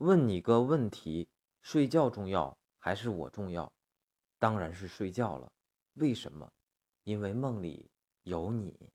[0.00, 1.28] 问你个问题
[1.60, 3.70] 睡觉重要还是我重要？
[4.38, 5.52] 当然是睡觉了
[5.92, 6.50] 为什么？
[7.04, 7.90] 因为梦里
[8.22, 8.90] 有你。